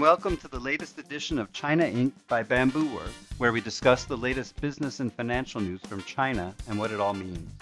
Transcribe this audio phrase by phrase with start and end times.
[0.00, 2.12] and welcome to the latest edition of China Inc.
[2.26, 6.78] by Bamboo Works, where we discuss the latest business and financial news from China and
[6.78, 7.52] what it all means.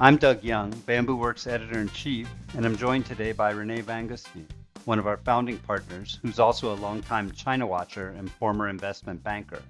[0.00, 4.48] I'm Doug Young, Bamboo Works editor in chief, and I'm joined today by Renee Vanguestaine,
[4.84, 9.62] one of our founding partners, who's also a longtime China watcher and former investment banker.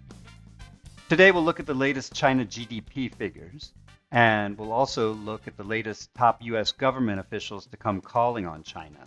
[1.10, 3.72] Today we'll look at the latest China GDP figures,
[4.10, 6.72] and we'll also look at the latest top U.S.
[6.72, 9.06] government officials to come calling on China.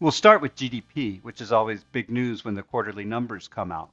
[0.00, 3.92] We'll start with GDP, which is always big news when the quarterly numbers come out.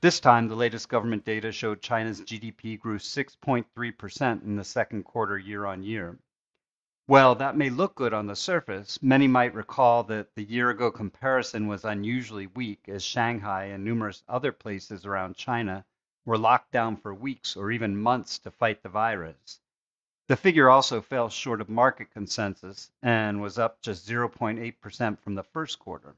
[0.00, 5.36] This time, the latest government data showed China's GDP grew 6.3% in the second quarter
[5.36, 6.18] year on year.
[7.06, 9.02] Well, that may look good on the surface.
[9.02, 14.22] Many might recall that the year ago comparison was unusually weak as Shanghai and numerous
[14.30, 15.84] other places around China
[16.24, 19.60] were locked down for weeks or even months to fight the virus.
[20.28, 25.42] The figure also fell short of market consensus and was up just 0.8% from the
[25.42, 26.14] first quarter.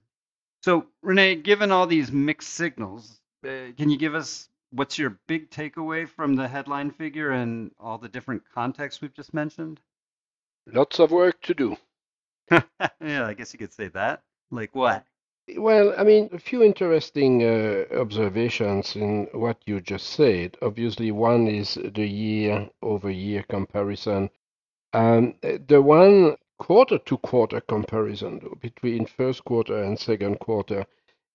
[0.62, 5.50] So, Renee, given all these mixed signals, uh, can you give us what's your big
[5.50, 9.80] takeaway from the headline figure and all the different contexts we've just mentioned?
[10.66, 11.76] Lots of work to do.
[12.50, 14.22] yeah, I guess you could say that.
[14.50, 15.04] Like what?
[15.56, 20.56] Well, I mean, a few interesting uh, observations in what you just said.
[20.62, 24.30] Obviously, one is the year over year comparison.
[24.92, 30.84] Um, the one quarter to quarter comparison between first quarter and second quarter,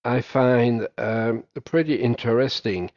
[0.03, 2.91] I find um, pretty interesting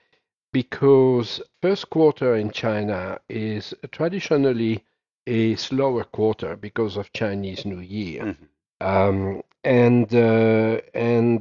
[0.52, 4.84] because first quarter in China is traditionally
[5.26, 8.24] a slower quarter because of Chinese New Year.
[8.24, 8.86] Mm-hmm.
[8.86, 10.80] Um, and uh,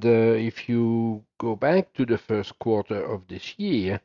[0.04, 4.02] uh, if you go back to the first quarter of this year,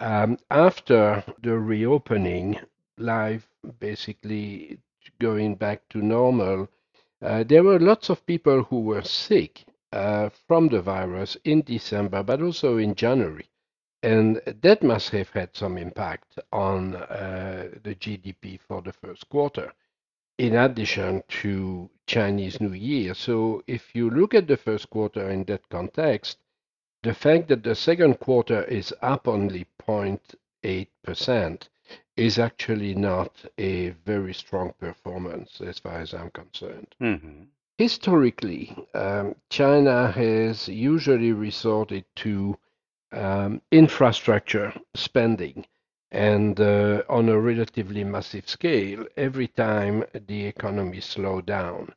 [0.00, 2.58] um, after the reopening,
[2.96, 3.46] life
[3.78, 4.78] basically
[5.20, 6.66] going back to normal,
[7.20, 9.66] uh, there were lots of people who were sick
[10.46, 13.50] from the virus in December, but also in January.
[14.02, 19.74] And that must have had some impact on the GDP for the first quarter
[20.38, 23.12] in addition to Chinese New Year.
[23.14, 26.38] So if you look at the first quarter in that context,
[27.02, 31.68] the fact that the second quarter is up only 0.8%
[32.16, 36.94] is actually not a very strong performance as far as I'm concerned.
[37.00, 37.42] Mm-hmm.
[37.76, 42.58] Historically, um, China has usually resorted to
[43.12, 45.64] um, infrastructure spending
[46.10, 51.92] and uh, on a relatively massive scale every time the economy slowed down.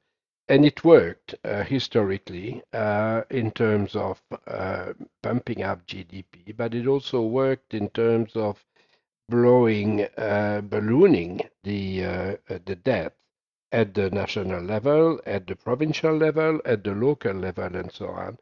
[0.48, 4.22] And it worked uh, historically uh, in terms of
[5.24, 8.64] pumping up GDP, but it also worked in terms of
[9.30, 13.16] blowing, ballooning the, the debt
[13.72, 18.38] at the national level, at the provincial level, at the local level, and so on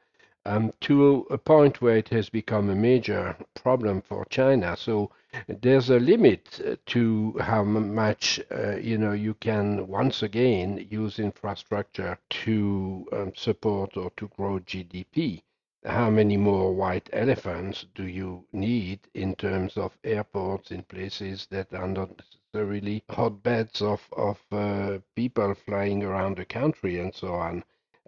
[0.45, 4.75] um, to a point where it has become a major problem for China.
[4.77, 5.11] So
[5.47, 11.19] there's a limit uh, to how much uh, you know you can once again use
[11.19, 15.41] infrastructure to um, support or to grow GDP.
[15.85, 21.73] How many more white elephants do you need in terms of airports in places that
[21.73, 27.63] are not necessarily hotbeds of of uh, people flying around the country and so on?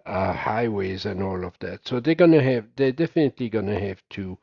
[0.06, 1.86] Uh, highways and all of that.
[1.86, 4.38] So they're gonna have, they're definitely gonna have to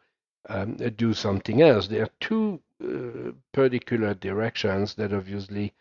[0.48, 1.88] um, do something else.
[1.88, 5.74] There are two uh, particular directions that obviously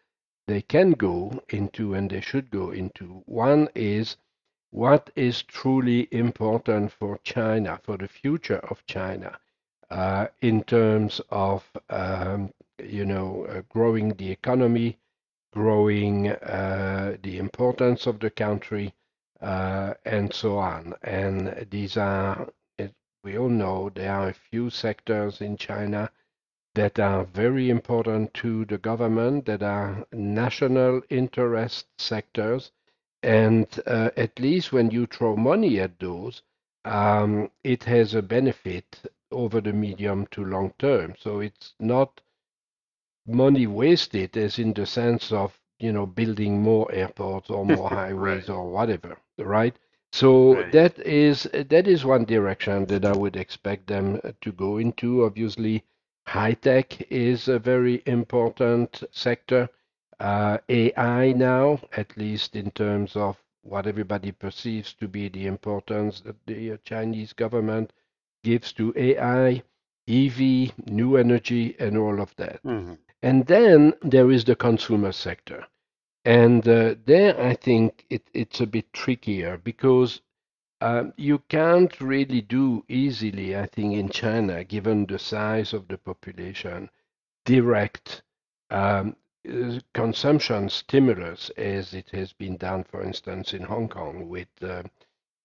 [0.47, 3.22] they can go into and they should go into.
[3.27, 4.16] One is
[4.71, 9.39] what is truly important for China, for the future of China,
[9.91, 12.53] uh, in terms of um,
[12.83, 14.99] you know uh, growing the economy,
[15.53, 18.93] growing uh, the importance of the country,
[19.41, 20.94] uh, and so on.
[21.03, 22.49] And these are,
[23.25, 26.10] we all know, there are a few sectors in China
[26.75, 32.71] that are very important to the government, that are national interest sectors.
[33.22, 36.42] And uh, at least when you throw money at those,
[36.84, 39.01] um, it has a benefit
[39.33, 41.15] over the medium to long term.
[41.18, 42.21] So it's not
[43.27, 48.48] money wasted as in the sense of you know, building more airports or more highways
[48.48, 48.57] right.
[48.57, 49.77] or whatever, right?
[50.13, 50.72] So right.
[50.72, 55.25] that is that is one direction that I would expect them to go into.
[55.25, 55.84] Obviously,
[56.27, 59.69] high tech is a very important sector.
[60.19, 66.21] Uh, AI now, at least in terms of what everybody perceives to be the importance
[66.22, 67.92] that the Chinese government
[68.42, 69.63] gives to AI,
[70.09, 72.63] EV, new energy, and all of that.
[72.65, 72.95] Mm-hmm.
[73.22, 75.66] And then there is the consumer sector.
[76.24, 80.20] And uh, there I think it, it's a bit trickier because
[80.80, 85.98] Um, you can't really do easily, I think, in China, given the size of the
[85.98, 86.88] population,
[87.44, 88.22] direct
[88.70, 89.16] um,
[89.48, 94.84] uh, consumption stimulus as it has been done, for instance, in Hong Kong with, uh,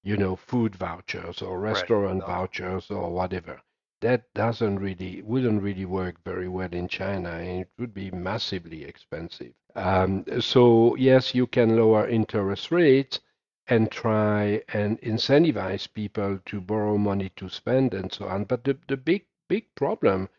[0.04, 2.28] you know, food vouchers or restaurant right.
[2.28, 3.60] vouchers or whatever.
[4.04, 8.84] That doesn't really, wouldn't really work very well in China, and it would be massively
[8.84, 9.54] expensive.
[9.76, 13.20] Um, so yes, you can lower interest rates
[13.68, 18.44] and try and incentivize people to borrow money to spend and so on.
[18.46, 20.30] But the, the big big problem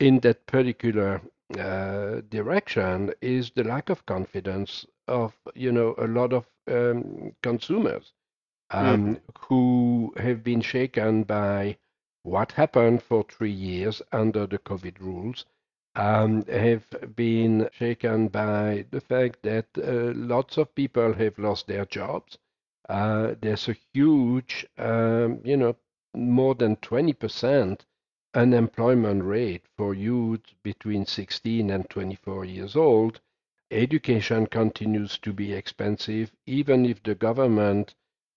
[0.00, 1.20] in that particular
[1.58, 8.12] uh, direction is the lack of confidence of you know a lot of um, consumers
[8.70, 9.46] um, mm-hmm.
[9.48, 11.76] who have been shaken by
[12.26, 15.44] what happened for three years under the COVID rules.
[15.94, 16.84] Um, have
[17.16, 22.36] been shaken by the fact that uh, lots of people have lost their jobs.
[22.88, 25.76] Uh, there's a huge, um, you know,
[26.14, 27.80] more than 20%
[28.34, 33.20] unemployment rate for youth between 16 and 24 years old,
[33.70, 37.94] education continues to be expensive, even if the government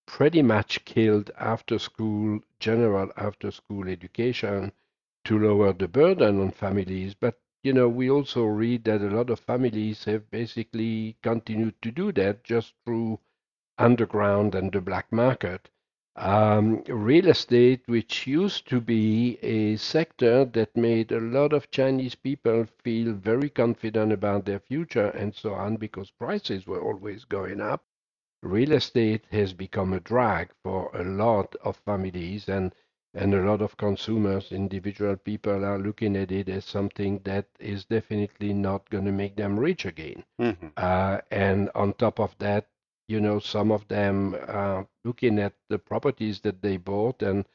[0.10, 4.74] pretty much killed after school, general after school education
[5.24, 7.14] to lower the burden on families.
[7.16, 11.92] But, you know, we also read that a lot of families have basically continued to
[11.92, 13.20] do that just through
[13.80, 15.70] underground and the black market
[16.16, 22.16] um, real estate, which used to be a sector that made a lot of Chinese
[22.16, 27.62] people feel very confident about their future and so on because prices were always going
[27.62, 27.84] up,
[28.42, 32.74] real estate has become a drag for a lot of families and
[33.14, 37.86] and a lot of consumers, individual people are looking at it as something that is
[37.86, 40.24] definitely not going to make them rich again.
[40.40, 40.68] Mm-hmm.
[40.78, 42.68] Uh, and on top of that,
[43.08, 47.46] you know, some of them are looking at the properties that they bought and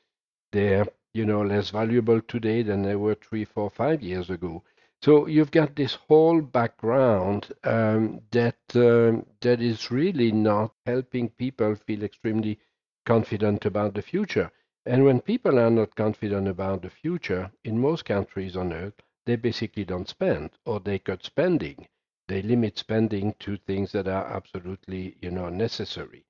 [0.51, 4.63] they're, you know, less valuable today than they were three, four, five years ago.
[5.05, 11.75] So you've got this whole background um, that um, that is really not helping people
[11.75, 12.59] feel extremely
[13.05, 14.51] confident about the future.
[14.87, 18.95] And when people are not confident about the future, in most countries on earth,
[19.27, 21.89] they basically don't spend or they cut spending
[22.29, 26.25] they limit spending to things that are absolutely, you know, necessary,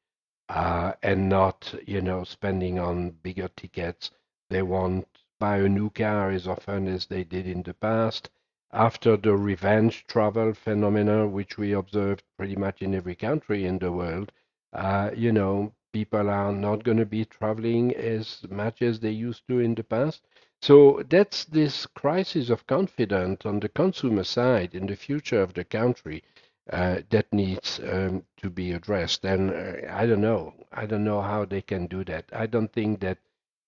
[0.49, 4.11] uh, and not, you know, spending on bigger tickets.
[4.51, 5.07] They won't
[5.39, 8.31] buy a new car as often as they did in the past.
[8.73, 13.93] After the revenge travel phenomena, which we observed pretty much in every country in the
[13.93, 14.33] world,
[14.73, 19.47] uh, you know, people are not going to be traveling as much as they used
[19.49, 20.27] to in the past.
[20.61, 25.65] So that's this crisis of confidence on the consumer side in the future of the
[25.65, 26.23] country
[26.71, 29.25] uh, that needs um, to be addressed.
[29.25, 30.55] And uh, I don't know.
[30.73, 32.25] I don't know how they can do that.
[32.33, 33.19] I don't think that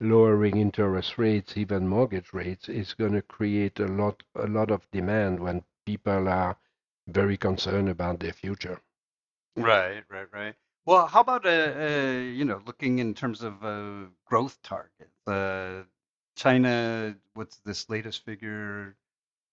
[0.00, 4.90] lowering interest rates, even mortgage rates, is going to create a lot a lot of
[4.90, 6.56] demand when people are
[7.06, 8.80] very concerned about their future.
[9.56, 10.54] Right, right, right.
[10.84, 15.26] Well, how about uh, uh you know looking in terms of uh, growth targets?
[15.26, 15.84] Uh,
[16.36, 18.96] China, what's this latest figure?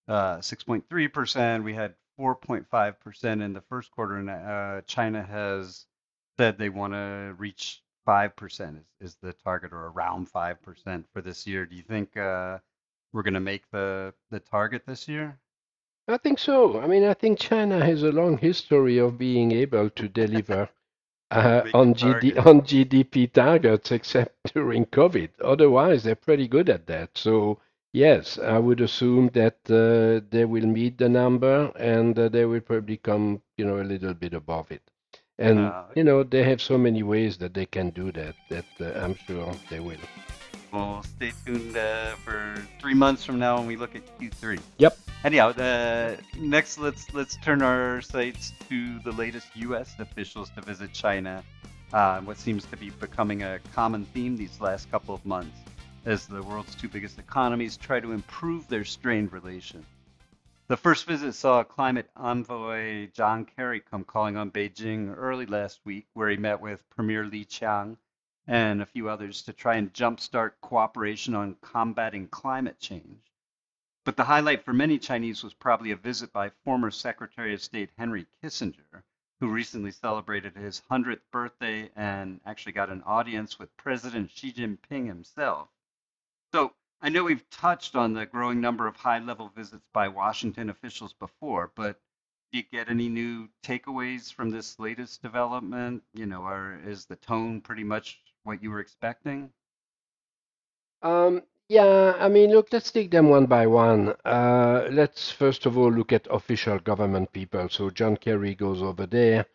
[0.07, 1.63] Uh, 6.3%.
[1.63, 5.85] We had 4.5% in the first quarter, and uh, China has
[6.37, 11.48] said they want to reach 5% is, is the target, or around 5% for this
[11.48, 11.65] year.
[11.65, 12.60] Do you think uh,
[13.12, 15.38] we're going to make the, the target this year?
[16.07, 16.81] I think so.
[16.81, 20.69] I mean, I think China has a long history of being able to deliver
[21.31, 25.29] uh, on, GD, on GDP targets, except during COVID.
[25.41, 27.17] Otherwise, they're pretty good at that.
[27.17, 27.60] So,
[27.93, 32.62] yes, I would assume that uh, they will meet the number and uh, they will
[32.62, 34.81] probably come, you know, a little bit above it.
[35.43, 38.65] And, uh, you know, they have so many ways that they can do that, that
[38.79, 39.97] uh, I'm sure they will.
[40.71, 44.59] Well, stay tuned uh, for three months from now when we look at Q3.
[44.77, 44.97] Yep.
[45.25, 49.95] Anyhow, uh, next let's let's turn our sights to the latest U.S.
[50.00, 51.43] officials to visit China.
[51.91, 55.57] Uh, what seems to be becoming a common theme these last couple of months,
[56.05, 59.85] as the world's two biggest economies try to improve their strained relations.
[60.67, 66.08] The first visit saw climate envoy John Kerry come calling on Beijing early last week,
[66.13, 67.98] where he met with Premier Li Qiang
[68.48, 73.34] and a few others to try and jumpstart cooperation on combating climate change.
[74.05, 77.89] But the highlight for many Chinese was probably a visit by former Secretary of State
[77.98, 79.03] Henry Kissinger,
[79.41, 85.08] who recently celebrated his 100th birthday and actually got an audience with President Xi Jinping
[85.08, 85.67] himself.
[86.53, 86.74] So
[87.05, 91.12] I know we've touched on the growing number of high level visits by Washington officials
[91.12, 92.00] before, but
[92.51, 96.01] do you get any new takeaways from this latest development?
[96.13, 99.50] You know, or is the tone pretty much what you were expecting?
[101.01, 104.15] Um, yeah, I mean, look, let's take them one by one.
[104.24, 107.67] Uh, let's first of all look at official government people.
[107.67, 109.45] So John Kerry goes over there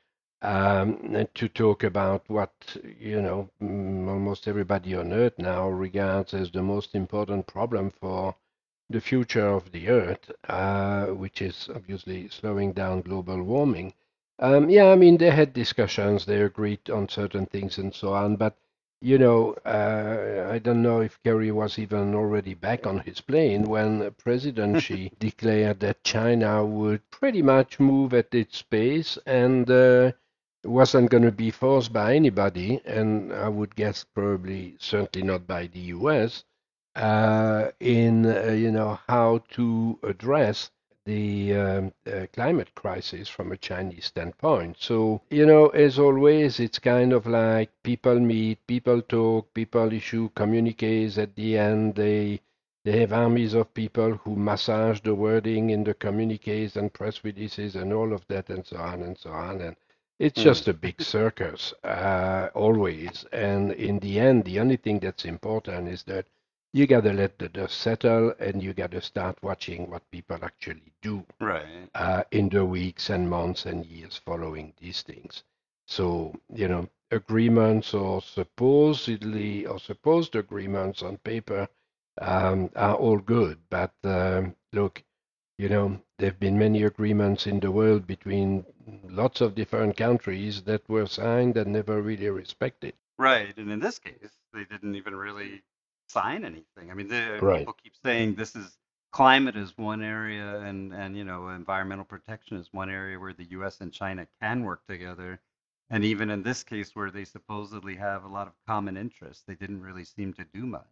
[0.42, 2.52] um, to talk about what,
[2.98, 8.36] you know, mm, almost everybody on Earth now regards as the most important problem for
[8.90, 13.92] the future of the Earth, uh, which is obviously slowing down global warming.
[14.38, 18.36] Um, yeah, I mean, they had discussions, they agreed on certain things and so on,
[18.36, 18.56] but
[19.00, 23.62] you know, uh, I don't know if Kerry was even already back on his plane
[23.64, 30.12] when President Xi declared that China would pretty much move at its pace and uh,
[30.68, 35.66] wasn't going to be forced by anybody, and I would guess probably certainly not by
[35.68, 36.44] the U.S.
[36.94, 40.70] Uh, in uh, you know how to address
[41.08, 44.76] the um, uh, climate crisis from a Chinese standpoint.
[44.78, 50.28] So, you know, as always, it's kind of like people meet, people talk, people issue
[50.36, 51.94] communiques at the end.
[51.94, 52.40] They
[52.84, 57.74] they have armies of people who massage the wording in the communiques and press releases
[57.74, 59.60] and all of that and so on and so on.
[59.62, 59.76] And
[60.18, 60.44] it's mm.
[60.44, 63.24] just a big circus, uh, always.
[63.32, 66.26] And in the end, the only thing that's important is that
[66.72, 70.38] you got to let the dust settle and you got to start watching what people
[70.42, 75.44] actually do right uh, in the weeks and months and years following these things
[75.86, 81.66] so you know agreements or supposedly or supposed agreements on paper
[82.20, 85.02] um, are all good but um, look
[85.56, 88.64] you know there have been many agreements in the world between
[89.08, 93.98] lots of different countries that were signed and never really respected right and in this
[93.98, 95.62] case they didn't even really
[96.08, 96.90] sign anything.
[96.90, 97.60] I mean, the, right.
[97.60, 98.76] people keep saying this is
[99.12, 103.50] climate is one area, and and you know environmental protection is one area where the
[103.50, 103.80] U.S.
[103.80, 105.40] and China can work together.
[105.90, 109.54] And even in this case, where they supposedly have a lot of common interests, they
[109.54, 110.86] didn't really seem to do much.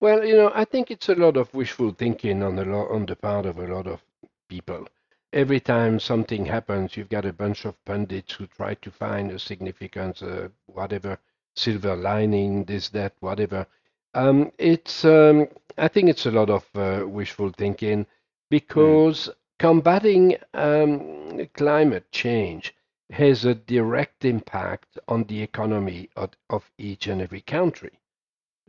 [0.00, 3.06] Well, you know, I think it's a lot of wishful thinking on the lo- on
[3.06, 4.02] the part of a lot of
[4.48, 4.86] people.
[5.32, 9.38] Every time something happens, you've got a bunch of pundits who try to find a
[9.38, 11.18] significance, uh, whatever
[11.56, 13.66] silver lining, this, that, whatever.
[14.14, 18.06] Um, it's um, I think it's a lot of uh, wishful thinking
[18.50, 19.34] because mm.
[19.58, 22.74] combating um, climate change
[23.10, 27.98] has a direct impact on the economy of, of each and every country.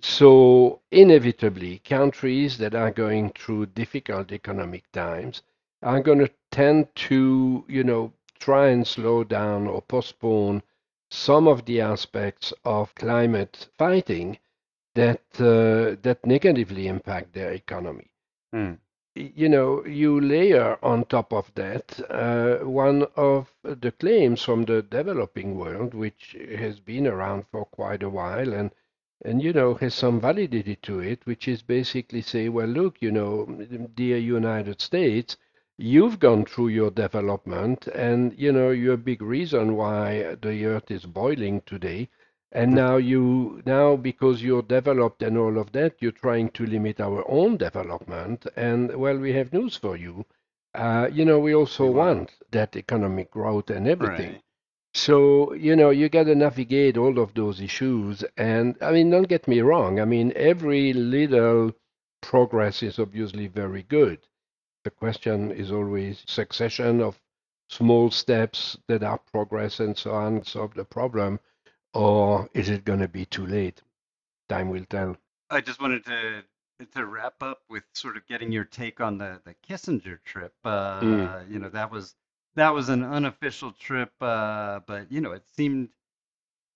[0.02, 5.42] So inevitably, countries that are going through difficult economic times
[5.86, 10.64] are going to tend to, you know, try and slow down or postpone
[11.12, 14.38] some of the aspects of climate fighting
[14.96, 18.10] that uh, that negatively impact their economy.
[18.54, 18.80] Mm.
[19.14, 24.82] You know, you layer on top of that uh, one of the claims from the
[24.82, 28.72] developing world, which has been around for quite a while and
[29.24, 33.12] and you know has some validity to it, which is basically say, well, look, you
[33.12, 33.46] know,
[33.96, 35.38] dear United States,
[35.78, 40.90] you've gone through your development, and you know you're a big reason why the earth
[40.90, 42.10] is boiling today.
[42.52, 47.02] And now you now because you're developed and all of that you're trying to limit
[47.02, 48.46] our own development.
[48.56, 50.26] And well we have news for you.
[50.74, 54.32] Uh, you know we also want that economic growth and everything.
[54.34, 54.44] Right.
[54.94, 58.24] so you know you got to navigate all of those issues.
[58.38, 60.00] And i mean don't get me wrong.
[60.00, 61.74] I mean every little
[62.22, 64.20] progress is obviously very good
[64.86, 67.20] the question is always succession of
[67.70, 71.40] small steps that are progress and so on solve the problem
[71.96, 73.82] or is it going to be too late?
[74.48, 75.18] Time will tell.
[75.50, 76.44] I just wanted to
[76.92, 80.54] to wrap up with sort of getting your take on the the Kissinger trip.
[80.64, 81.52] Uh, mm.
[81.52, 82.14] You know, that was
[82.56, 85.90] that was an unofficial trip, uh, but you know, it seemed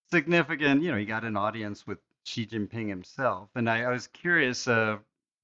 [0.10, 0.82] significant.
[0.82, 4.68] You know, he got an audience with Xi Jinping himself, and I, I was curious.
[4.68, 4.98] Uh,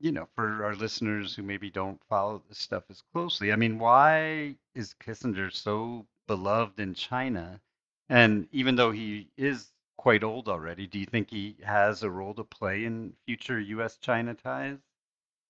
[0.06, 3.80] you know, for our listeners who maybe don't follow this stuff as closely, I mean,
[3.80, 7.60] why is Kissinger so beloved in China?
[8.08, 12.36] And even though he is quite old already, do you think he has a role
[12.36, 13.98] to play in future U.S.
[13.98, 14.78] China ties?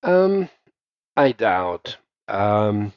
[0.03, 0.47] Um,
[1.17, 1.97] I doubt.
[2.29, 2.93] Um,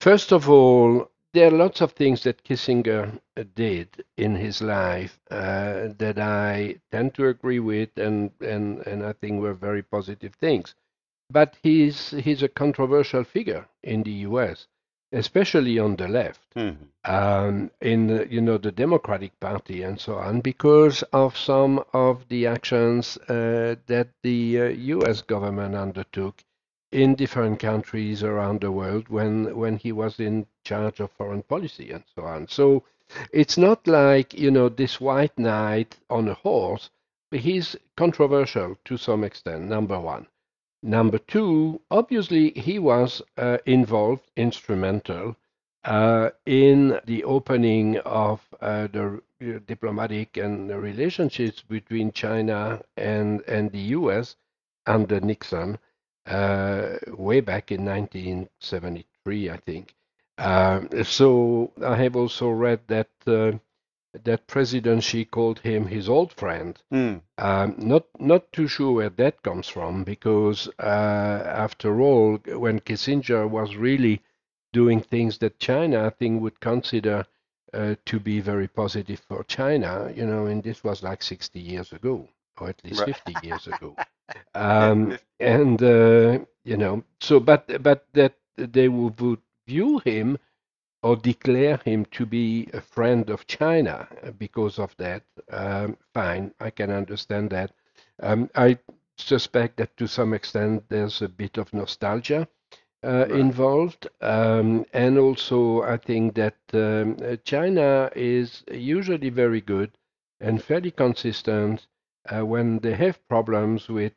[0.00, 5.18] first of all, there are lots of things that Kissinger uh, did in his life
[5.28, 10.36] uh, that I tend to agree with, and, and, and I think were very positive
[10.36, 10.76] things.
[11.30, 14.66] But he's he's a controversial figure in the U.S
[15.14, 16.84] especially on the left, mm-hmm.
[17.04, 22.46] um, in you know the Democratic Party and so on, because of some of the
[22.46, 24.64] actions uh, that the uh,
[24.96, 25.22] U.S.
[25.22, 26.42] government undertook
[26.90, 31.90] in different countries around the world when when he was in charge of foreign policy
[31.92, 32.48] and so on.
[32.48, 32.82] So
[33.32, 36.90] it's not like you know this white knight on a horse
[37.30, 40.26] but he's controversial to some extent, number one.
[40.86, 45.34] Number two, obviously, he was uh, involved, instrumental,
[45.82, 49.22] uh, in the opening of uh, the
[49.66, 54.36] diplomatic and the relationships between China and, and the US
[54.84, 55.78] under Nixon
[56.26, 59.94] uh, way back in 1973, I think.
[60.36, 63.52] Um, so I have also read that uh,
[64.22, 66.80] that President Xi called him his old friend.
[66.92, 67.20] Mm.
[67.38, 73.48] Um, not not too sure where that comes from because uh, after all, when Kissinger
[73.48, 74.22] was really
[74.72, 77.24] doing things that China, I think, would consider
[77.72, 81.92] uh, to be very positive for China, you know, and this was like 60 years
[81.92, 82.28] ago,
[82.58, 83.16] or at least right.
[83.16, 83.96] 50 years ago.
[84.54, 90.38] Um, and uh, you know, so but but that they would view him
[91.04, 94.08] or declare him to be a friend of China
[94.38, 97.72] because of that, um, fine, I can understand that.
[98.22, 98.78] Um, I
[99.18, 102.48] suspect that to some extent there's a bit of nostalgia
[103.04, 103.30] uh, right.
[103.32, 104.08] involved.
[104.22, 109.98] Um, and also, I think that um, China is usually very good
[110.40, 111.86] and fairly consistent
[112.34, 114.14] uh, when they have problems with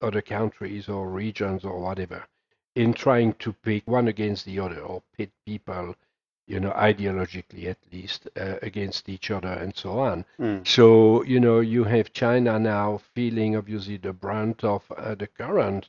[0.00, 2.24] other countries or regions or whatever
[2.76, 5.94] in trying to pick one against the other or pit people
[6.50, 10.24] you know, ideologically at least, uh, against each other and so on.
[10.40, 10.66] Mm.
[10.66, 15.88] So, you know, you have China now feeling obviously the brunt of uh, the current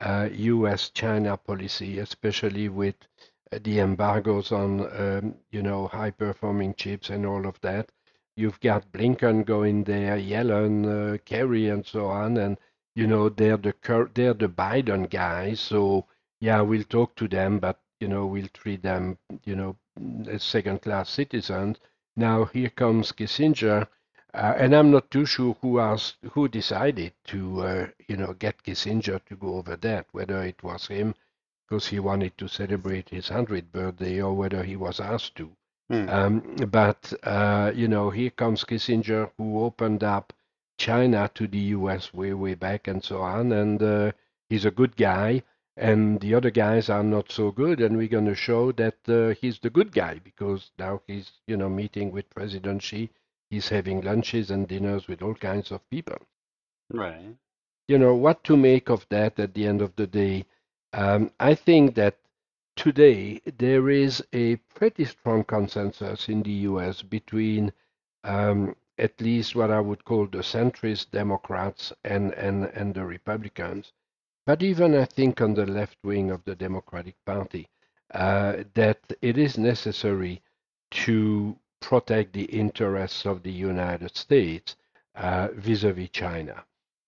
[0.00, 2.96] uh, US China policy, especially with
[3.52, 7.92] uh, the embargoes on, um, you know, high performing chips and all of that.
[8.34, 12.36] You've got Blinken going there, Yellen, uh, Kerry, and so on.
[12.36, 12.58] And,
[12.96, 13.74] you know, they're the,
[14.14, 15.60] they're the Biden guys.
[15.60, 16.06] So,
[16.40, 19.76] yeah, we'll talk to them, but you know, we'll treat them, you know,
[20.38, 21.78] second-class citizens.
[22.16, 23.86] Now here comes Kissinger,
[24.34, 28.62] uh, and I'm not too sure who asked, who decided to, uh, you know, get
[28.62, 30.06] Kissinger to go over that.
[30.12, 31.14] Whether it was him
[31.70, 35.50] because he wanted to celebrate his hundredth birthday, or whether he was asked to.
[35.88, 36.08] Hmm.
[36.08, 40.32] Um, but uh, you know, here comes Kissinger, who opened up
[40.78, 42.12] China to the U.S.
[42.12, 43.52] way, way back, and so on.
[43.52, 44.12] And uh,
[44.48, 45.42] he's a good guy
[45.80, 49.34] and the other guys are not so good and we're going to show that uh,
[49.40, 53.10] he's the good guy because now he's you know meeting with president xi
[53.48, 56.18] he's having lunches and dinners with all kinds of people.
[56.92, 57.34] Right.
[57.88, 60.44] You know what to make of that at the end of the day?
[60.92, 62.18] Um, i think that
[62.76, 67.72] today there is a pretty strong consensus in the us between
[68.24, 73.92] um, at least what i would call the centrist democrats and, and, and the republicans
[74.50, 77.68] but even I think on the left wing of the Democratic Party,
[78.12, 80.42] uh, that it is necessary
[81.04, 84.74] to protect the interests of the United States
[85.54, 86.64] vis a vis China.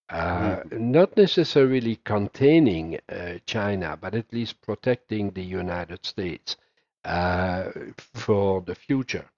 [0.09, 0.93] Uh, mm-hmm.
[0.93, 6.57] Not necessarily containing uh, China, but at least protecting the United States
[7.05, 9.29] uh, for the future.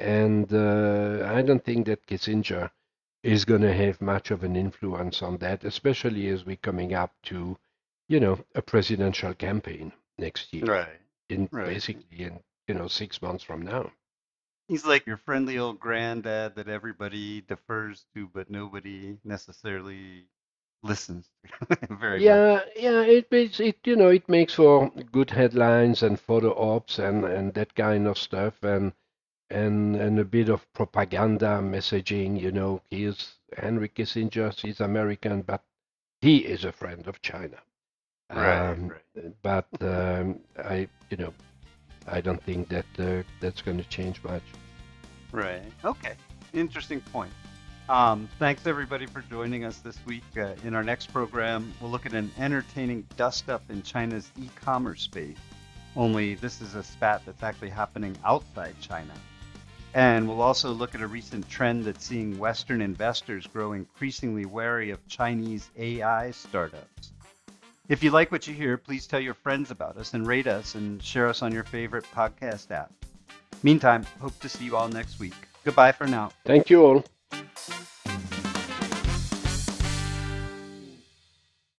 [0.00, 2.72] And uh, I don't think that Kissinger
[3.24, 7.12] is going to have much of an influence on that, especially as we're coming up
[7.22, 7.56] to,
[8.08, 10.64] you know, a presidential campaign next year.
[10.64, 11.00] Right.
[11.30, 11.66] In right.
[11.66, 13.90] basically in you know six months from now.
[14.68, 20.26] He's like your friendly old granddad that everybody defers to, but nobody necessarily
[20.82, 21.30] listens.
[21.90, 22.68] Very yeah, much.
[22.76, 23.00] yeah.
[23.02, 27.54] It makes it you know it makes for good headlines and photo ops and and
[27.54, 28.92] that kind of stuff and
[29.54, 32.40] and and a bit of propaganda messaging.
[32.40, 34.52] You know, he is Henry Kissinger.
[34.60, 35.62] He's American, but
[36.20, 37.58] he is a friend of China.
[38.34, 38.70] Right.
[38.70, 39.32] Um, right.
[39.42, 41.32] But um, I, you know,
[42.08, 44.42] I don't think that uh, that's going to change much.
[45.30, 45.62] Right.
[45.84, 46.14] Okay.
[46.52, 47.32] Interesting point.
[47.88, 50.24] Um, thanks everybody for joining us this week.
[50.36, 55.02] Uh, in our next program, we'll look at an entertaining dust up in China's e-commerce
[55.02, 55.36] space.
[55.94, 59.12] Only this is a spat that's actually happening outside China.
[59.94, 64.90] And we'll also look at a recent trend that's seeing Western investors grow increasingly wary
[64.90, 67.12] of Chinese AI startups.
[67.88, 70.74] If you like what you hear, please tell your friends about us and rate us
[70.74, 72.90] and share us on your favorite podcast app.
[73.62, 75.34] Meantime, hope to see you all next week.
[75.64, 76.30] Goodbye for now.
[76.44, 77.04] Thank you all.